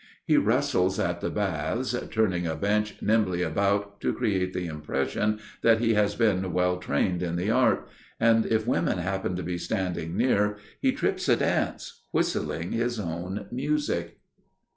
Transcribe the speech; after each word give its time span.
He 0.25 0.35
wrestles 0.35 0.97
at 0.99 1.21
the 1.21 1.29
baths, 1.29 1.95
turning 2.09 2.47
a 2.47 2.55
bench 2.55 2.95
nimbly 3.03 3.43
about 3.43 4.01
to 4.01 4.11
create 4.15 4.51
the 4.51 4.65
impression 4.65 5.39
that 5.61 5.77
he 5.77 5.93
has 5.93 6.15
been 6.15 6.51
well 6.53 6.77
trained 6.77 7.21
in 7.21 7.35
the 7.35 7.51
art; 7.51 7.87
and 8.19 8.47
if 8.47 8.65
women 8.65 8.97
happen 8.97 9.35
to 9.35 9.43
be 9.43 9.59
standing 9.59 10.17
near, 10.17 10.57
he 10.79 10.91
trips 10.91 11.29
a 11.29 11.35
dance, 11.35 12.01
whistling 12.11 12.71
his 12.71 12.99
own 12.99 13.45
music. 13.51 14.17